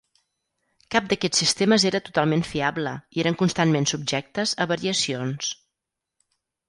Cap 0.95 1.09
d'aquests 1.11 1.41
sistemes 1.43 1.85
era 1.89 2.01
totalment 2.07 2.41
fiable 2.53 2.93
i 3.19 3.25
eren 3.25 3.37
constantment 3.43 3.87
subjectes 3.93 4.55
a 4.67 4.71
variacions. 4.73 5.53